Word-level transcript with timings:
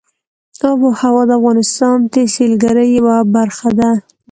آب 0.69 0.79
وهوا 0.85 1.23
د 1.27 1.31
افغانستان 1.39 1.97
د 2.13 2.15
سیلګرۍ 2.35 2.87
یوه 2.97 3.17
برخه 3.35 3.69
ده. 3.79 3.91